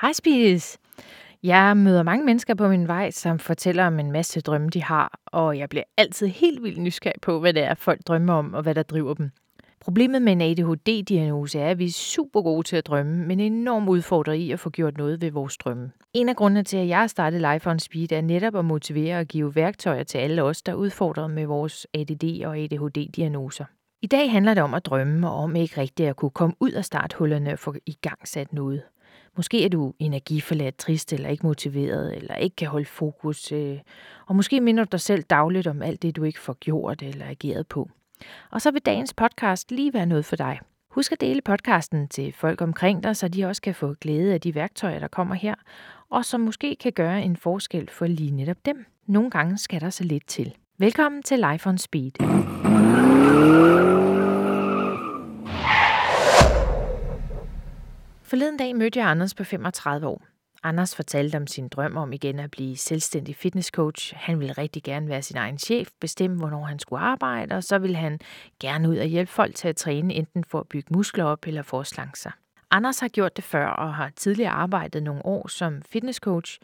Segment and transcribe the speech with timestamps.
[0.00, 0.78] Hej Spis.
[1.42, 5.20] Jeg møder mange mennesker på min vej, som fortæller om en masse drømme, de har,
[5.26, 8.62] og jeg bliver altid helt vildt nysgerrig på, hvad det er, folk drømmer om, og
[8.62, 9.30] hvad der driver dem.
[9.80, 13.88] Problemet med en ADHD-diagnose er, at vi er super gode til at drømme, men enormt
[13.88, 15.90] udfordret i at få gjort noget ved vores drømme.
[16.14, 19.18] En af grundene til, at jeg har startet Life on Speed, er netop at motivere
[19.18, 23.64] og give værktøjer til alle os, der er udfordret med vores ADD og ADHD-diagnoser.
[24.02, 26.70] I dag handler det om at drømme og om ikke rigtigt at kunne komme ud
[26.70, 28.82] af starthullerne og få i gang sat noget.
[29.40, 33.52] Måske er du energiforladt, trist eller ikke motiveret, eller ikke kan holde fokus.
[33.52, 33.78] Øh,
[34.26, 37.26] og måske minder du dig selv dagligt om alt det, du ikke får gjort eller
[37.26, 37.90] ageret på.
[38.50, 40.60] Og så vil dagens podcast lige være noget for dig.
[40.90, 44.40] Husk at dele podcasten til folk omkring dig, så de også kan få glæde af
[44.40, 45.54] de værktøjer, der kommer her,
[46.10, 48.84] og som måske kan gøre en forskel for lige netop dem.
[49.06, 50.54] Nogle gange skal der så lidt til.
[50.78, 52.12] Velkommen til Life on Speed.
[58.30, 60.22] Forleden dag mødte jeg Anders på 35 år.
[60.62, 64.14] Anders fortalte om sin drøm om igen at blive selvstændig fitnesscoach.
[64.16, 67.78] Han ville rigtig gerne være sin egen chef, bestemme, hvornår han skulle arbejde, og så
[67.78, 68.18] ville han
[68.60, 71.62] gerne ud og hjælpe folk til at træne, enten for at bygge muskler op eller
[71.62, 72.32] for at slanke sig.
[72.70, 76.58] Anders har gjort det før og har tidligere arbejdet nogle år som fitnesscoach,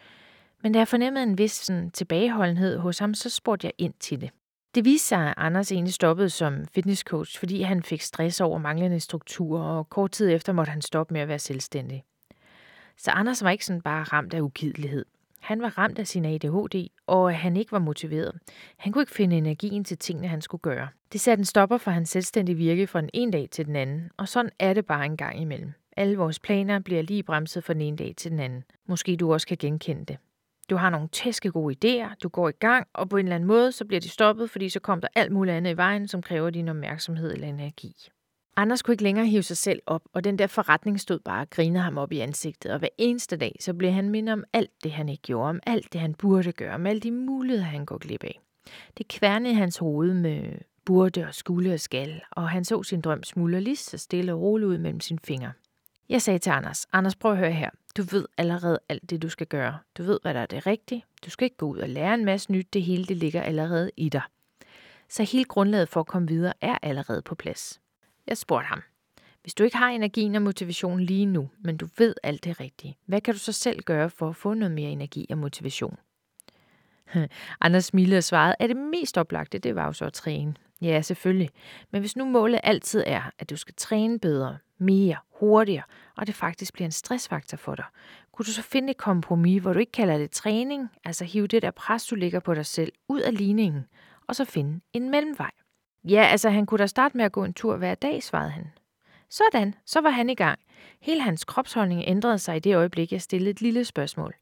[0.63, 4.21] men da jeg fornemmede en vis sådan, tilbageholdenhed hos ham, så spurgte jeg ind til
[4.21, 4.31] det.
[4.77, 9.01] Det viste sig, at Anders egentlig stoppede som fitnesscoach, fordi han fik stress over manglende
[9.01, 12.05] struktur, og kort tid efter måtte han stoppe med at være selvstændig.
[12.97, 15.05] Så Anders var ikke sådan bare ramt af ugidelighed.
[15.41, 18.33] Han var ramt af sin ADHD, og han ikke var motiveret.
[18.77, 20.89] Han kunne ikke finde energien til tingene, han skulle gøre.
[21.13, 24.11] Det satte en stopper for hans selvstændige virke fra den ene dag til den anden,
[24.17, 25.73] og sådan er det bare en gang imellem.
[25.97, 28.65] Alle vores planer bliver lige bremset fra den ene dag til den anden.
[28.87, 30.17] Måske du også kan genkende det.
[30.71, 33.47] Du har nogle tæske gode idéer, du går i gang, og på en eller anden
[33.47, 36.23] måde, så bliver de stoppet, fordi så kommer der alt muligt andet i vejen, som
[36.23, 37.93] kræver din opmærksomhed eller energi.
[38.57, 41.51] Anders kunne ikke længere hive sig selv op, og den der forretning stod bare og
[41.51, 44.71] grinede ham op i ansigtet, og hver eneste dag, så blev han mindet om alt
[44.83, 47.87] det, han ikke gjorde, om alt det, han burde gøre, om alle de muligheder, han
[47.87, 48.41] går glip af.
[48.99, 53.23] Det kværnede hans hoved med burde og skulle og skal, og han så sin drøm
[53.23, 55.53] smuldre lige så stille og roligt ud mellem sine fingre.
[56.09, 59.29] Jeg sagde til Anders, Anders prøv at høre her, du ved allerede alt det, du
[59.29, 59.79] skal gøre.
[59.99, 61.05] Du ved, hvad der er det rigtige.
[61.25, 62.73] Du skal ikke gå ud og lære en masse nyt.
[62.73, 64.23] Det hele det ligger allerede i dig.
[65.09, 67.81] Så hele grundlaget for at komme videre er allerede på plads.
[68.27, 68.83] Jeg spurgte ham.
[69.43, 72.97] Hvis du ikke har energien og motivation lige nu, men du ved alt det rigtige,
[73.07, 75.97] hvad kan du så selv gøre for at få noget mere energi og motivation?
[77.61, 80.55] Anders smilede og svarede, at det mest oplagte, det var jo så at træne.
[80.83, 81.51] Ja, selvfølgelig.
[81.91, 85.85] Men hvis nu målet altid er, at du skal træne bedre, mere, hurtigere,
[86.17, 87.85] og det faktisk bliver en stressfaktor for dig,
[88.33, 91.63] kunne du så finde et kompromis, hvor du ikke kalder det træning, altså hive det
[91.63, 93.87] der pres, du ligger på dig selv, ud af ligningen,
[94.27, 95.51] og så finde en mellemvej.
[96.05, 98.73] Ja, altså han kunne da starte med at gå en tur hver dag, svarede han.
[99.31, 100.59] Sådan, så var han i gang.
[101.01, 104.35] Hele hans kropsholdning ændrede sig i det øjeblik, jeg stillede et lille spørgsmål.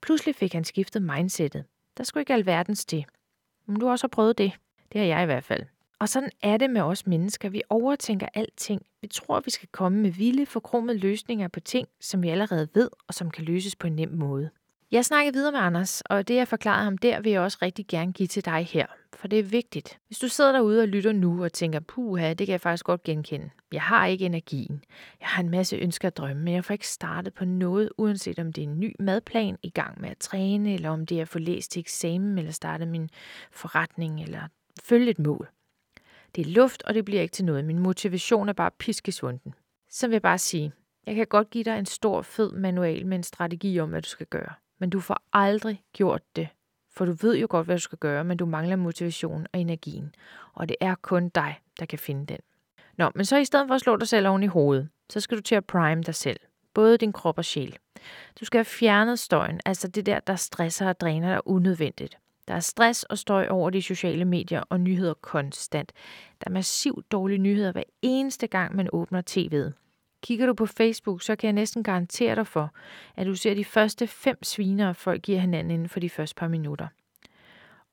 [0.00, 1.64] Pludselig fik han skiftet mindsetet.
[1.96, 3.04] Der skulle ikke alverdens til.
[3.66, 4.52] Men du også har prøvet det.
[4.92, 5.66] Det har jeg i hvert fald.
[6.02, 7.48] Og sådan er det med os mennesker.
[7.48, 8.82] Vi overtænker alting.
[9.00, 12.90] Vi tror, vi skal komme med vilde, forkromede løsninger på ting, som vi allerede ved,
[13.08, 14.50] og som kan løses på en nem måde.
[14.90, 17.86] Jeg snakkede videre med Anders, og det jeg forklarede ham der, vil jeg også rigtig
[17.86, 19.98] gerne give til dig her, for det er vigtigt.
[20.06, 23.02] Hvis du sidder derude og lytter nu og tænker, puha, det kan jeg faktisk godt
[23.02, 23.50] genkende.
[23.72, 24.84] Jeg har ikke energien.
[25.20, 28.38] Jeg har en masse ønsker og drømme, men jeg får ikke startet på noget, uanset
[28.38, 31.22] om det er en ny madplan i gang med at træne, eller om det er
[31.22, 33.10] at få læst til eksamen, eller starte min
[33.50, 34.42] forretning, eller
[34.84, 35.48] følge et mål.
[36.34, 37.64] Det er luft, og det bliver ikke til noget.
[37.64, 39.54] Min motivation er bare piskesvunden.
[39.90, 40.72] Så vil jeg bare sige,
[41.06, 44.08] jeg kan godt give dig en stor, fed manual med en strategi om, hvad du
[44.08, 44.52] skal gøre.
[44.78, 46.48] Men du får aldrig gjort det.
[46.90, 50.14] For du ved jo godt, hvad du skal gøre, men du mangler motivation og energien.
[50.52, 52.38] Og det er kun dig, der kan finde den.
[52.96, 55.36] Nå, men så i stedet for at slå dig selv oven i hovedet, så skal
[55.36, 56.40] du til at prime dig selv.
[56.74, 57.78] Både din krop og sjæl.
[58.40, 62.18] Du skal have fjernet støjen, altså det der, der stresser og dræner dig unødvendigt.
[62.48, 65.92] Der er stress og støj over de sociale medier og nyheder konstant.
[66.40, 69.72] Der er massivt dårlige nyheder hver eneste gang, man åbner tv'et.
[70.22, 72.70] Kigger du på Facebook, så kan jeg næsten garantere dig for,
[73.16, 76.48] at du ser de første fem sviner, folk giver hinanden inden for de første par
[76.48, 76.86] minutter.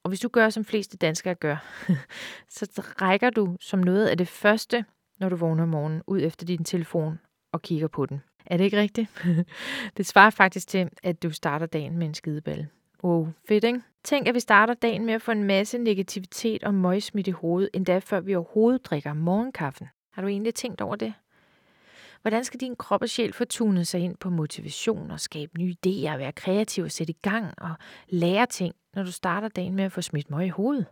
[0.04, 1.86] Og hvis du gør, som fleste danskere gør,
[2.50, 4.86] så rækker du som noget af det første,
[5.20, 7.20] når du vågner om morgenen, ud efter din telefon
[7.52, 8.22] og kigger på den.
[8.46, 9.26] Er det ikke rigtigt?
[9.98, 12.70] det svarer faktisk til, at du starter dagen med en skideballe.
[13.04, 13.82] Wow, fedt, ikke?
[14.04, 17.70] Tænk, at vi starter dagen med at få en masse negativitet og møgsmidt i hovedet,
[17.74, 19.88] endda før vi overhovedet drikker morgenkaffen.
[20.14, 21.14] Har du egentlig tænkt over det?
[22.22, 25.76] Hvordan skal din krop og sjæl få tunet sig ind på motivation og skabe nye
[25.86, 27.76] idéer, være kreativ og sætte i gang og
[28.08, 30.86] lære ting, når du starter dagen med at få smidt møg i hovedet?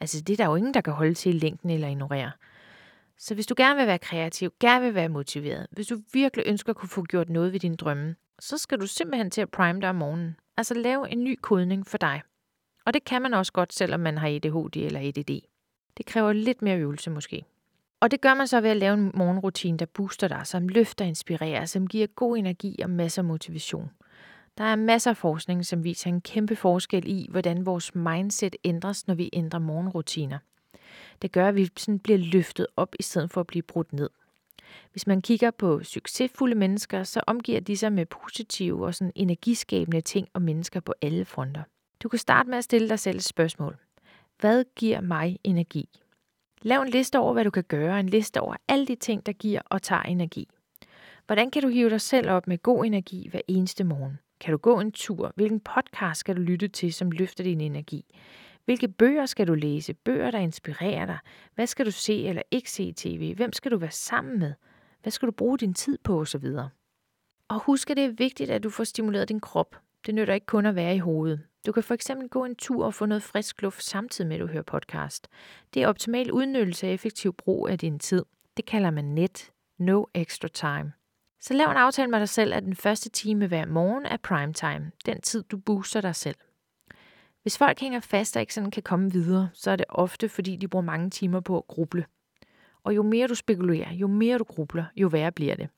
[0.00, 2.30] Altså, det er der jo ingen, der kan holde til i længden eller ignorere.
[3.18, 6.70] Så hvis du gerne vil være kreativ, gerne vil være motiveret, hvis du virkelig ønsker
[6.70, 9.80] at kunne få gjort noget ved din drømme, så skal du simpelthen til at prime
[9.80, 10.36] dig om morgenen.
[10.56, 12.22] Altså lave en ny kodning for dig.
[12.86, 15.40] Og det kan man også godt, selvom man har ADHD eller ADD.
[15.96, 17.44] Det kræver lidt mere øvelse måske.
[18.00, 21.04] Og det gør man så ved at lave en morgenrutine, der booster dig, som løfter
[21.04, 23.90] og inspirerer, som giver god energi og masser af motivation.
[24.58, 29.06] Der er masser af forskning, som viser en kæmpe forskel i, hvordan vores mindset ændres,
[29.06, 30.38] når vi ændrer morgenrutiner.
[31.22, 34.10] Det gør, at vi sådan bliver løftet op, i stedet for at blive brudt ned.
[34.92, 40.00] Hvis man kigger på succesfulde mennesker, så omgiver de sig med positive og sådan energiskabende
[40.00, 41.62] ting og mennesker på alle fronter.
[42.02, 43.76] Du kan starte med at stille dig selv et spørgsmål.
[44.40, 45.88] Hvad giver mig energi?
[46.62, 49.32] Lav en liste over, hvad du kan gøre, en liste over alle de ting, der
[49.32, 50.48] giver og tager energi.
[51.26, 54.18] Hvordan kan du hive dig selv op med god energi hver eneste morgen?
[54.40, 55.32] Kan du gå en tur?
[55.34, 58.04] Hvilken podcast skal du lytte til, som løfter din energi?
[58.66, 59.94] Hvilke bøger skal du læse?
[59.94, 61.18] Bøger, der inspirerer dig?
[61.54, 63.34] Hvad skal du se eller ikke se i tv?
[63.34, 64.52] Hvem skal du være sammen med?
[65.02, 66.46] Hvad skal du bruge din tid på osv.?
[67.48, 69.76] Og husk, at det er vigtigt, at du får stimuleret din krop.
[70.06, 71.40] Det nytter ikke kun at være i hovedet.
[71.66, 74.40] Du kan for eksempel gå en tur og få noget frisk luft samtidig med, at
[74.40, 75.28] du hører podcast.
[75.74, 78.24] Det er optimal udnyttelse af effektiv brug af din tid.
[78.56, 79.52] Det kalder man net.
[79.78, 80.92] No extra time.
[81.40, 84.52] Så lav en aftale med dig selv, at den første time hver morgen er prime
[84.52, 84.90] time.
[85.06, 86.36] Den tid, du booster dig selv.
[87.46, 90.56] Hvis folk hænger fast og ikke sådan kan komme videre, så er det ofte, fordi
[90.56, 92.06] de bruger mange timer på at gruble.
[92.84, 95.68] Og jo mere du spekulerer, jo mere du grubler, jo værre bliver det.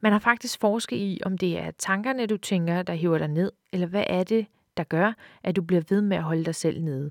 [0.00, 3.52] Man har faktisk forsket i, om det er tankerne, du tænker, der hiver dig ned,
[3.72, 4.46] eller hvad er det,
[4.76, 5.12] der gør,
[5.42, 7.10] at du bliver ved med at holde dig selv nede.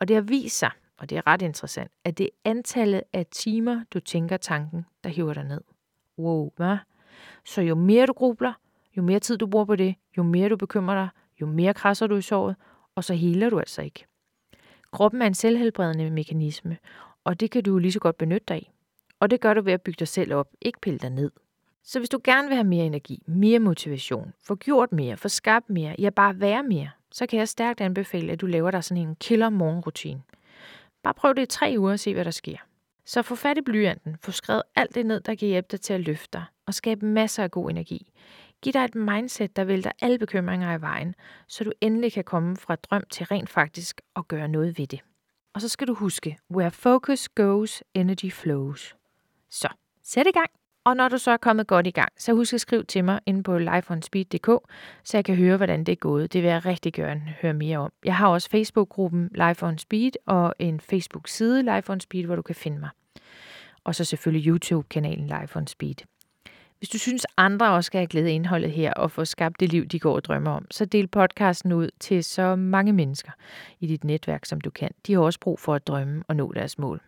[0.00, 3.26] Og det har vist sig, og det er ret interessant, at det er antallet af
[3.26, 5.60] timer, du tænker tanken, der hiver dig ned.
[6.18, 6.76] Wow, hvad?
[7.44, 8.52] Så jo mere du grubler,
[8.96, 11.08] jo mere tid du bruger på det, jo mere du bekymrer dig,
[11.40, 12.56] jo mere krasser du i såret,
[12.98, 14.04] og så heler du altså ikke.
[14.92, 16.78] Kroppen er en selvhelbredende mekanisme,
[17.24, 18.72] og det kan du lige så godt benytte dig af.
[19.20, 21.30] Og det gør du ved at bygge dig selv op, ikke pille dig ned.
[21.84, 25.70] Så hvis du gerne vil have mere energi, mere motivation, få gjort mere, få skabt
[25.70, 29.08] mere, ja bare være mere, så kan jeg stærkt anbefale, at du laver dig sådan
[29.08, 30.22] en killer morgenrutine.
[31.02, 32.56] Bare prøv det i tre uger og se, hvad der sker.
[33.04, 35.92] Så få fat i blyanten, få skrevet alt det ned, der kan hjælpe dig til
[35.92, 38.12] at løfte dig, og skabe masser af god energi.
[38.62, 41.14] Giv dig et mindset, der vælter alle bekymringer i vejen,
[41.48, 45.00] så du endelig kan komme fra drøm til rent faktisk at gøre noget ved det.
[45.54, 48.96] Og så skal du huske, where focus goes, energy flows.
[49.50, 49.68] Så,
[50.02, 50.50] sæt i gang!
[50.84, 53.20] Og når du så er kommet godt i gang, så husk at skrive til mig
[53.26, 54.46] inde på lifeonspeed.dk,
[55.04, 56.32] så jeg kan høre, hvordan det er gået.
[56.32, 57.92] Det vil jeg rigtig gerne høre mere om.
[58.04, 62.42] Jeg har også Facebook-gruppen Life on Speed og en Facebook-side Life on Speed, hvor du
[62.42, 62.90] kan finde mig.
[63.84, 65.94] Og så selvfølgelig YouTube-kanalen Life on Speed.
[66.78, 69.72] Hvis du synes, andre også skal have glæde af indholdet her og få skabt det
[69.72, 73.32] liv, de går og drømmer om, så del podcasten ud til så mange mennesker
[73.80, 74.90] i dit netværk, som du kan.
[75.06, 77.00] De har også brug for at drømme og nå deres mål.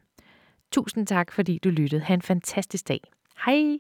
[0.73, 2.03] Tusind tak, fordi du lyttede.
[2.03, 3.01] Ha' en fantastisk dag.
[3.47, 3.79] Hej!